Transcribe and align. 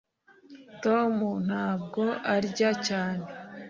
tom 0.83 1.15
ntabwo 1.47 2.01
arya 2.35 2.71
cyane 2.87 3.23